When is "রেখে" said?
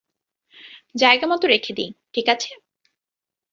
1.45-1.71